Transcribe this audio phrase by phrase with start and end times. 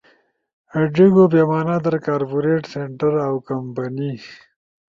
[0.93, 4.13] ڙیِگو پیمانہ در کارپوریٹس سنٹر اؤ کمپنئی